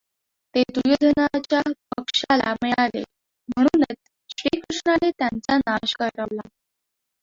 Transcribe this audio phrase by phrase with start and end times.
[0.55, 1.61] ते दुर्योधनाच्या
[1.91, 3.03] पक्षाला मिळाले
[3.49, 3.95] म्हणूनच
[4.31, 6.47] श्रीकृष्णाने त्यांचा नाश करवला.